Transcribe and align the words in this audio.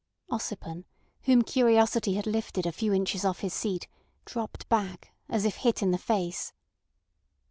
Ossipon, 0.31 0.85
whom 1.25 1.43
curiosity 1.43 2.15
had 2.15 2.25
lifted 2.25 2.65
a 2.65 2.71
few 2.71 2.91
inches 2.91 3.23
off 3.23 3.41
his 3.41 3.53
seat, 3.53 3.87
dropped 4.25 4.67
back, 4.67 5.11
as 5.29 5.45
if 5.45 5.57
hit 5.57 5.83
in 5.83 5.91
the 5.91 5.99
face. 5.99 6.53